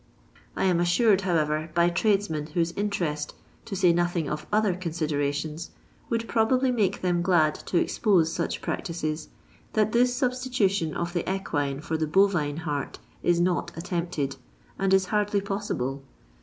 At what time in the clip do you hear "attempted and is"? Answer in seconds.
13.77-15.05